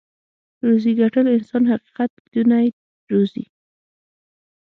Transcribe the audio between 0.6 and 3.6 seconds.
روزي ګټل انسان حقيقت ليدونی روزي.